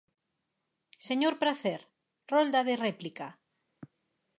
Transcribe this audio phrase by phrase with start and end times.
[1.07, 1.81] Señor Pracer,
[2.33, 3.27] rolda de réplica.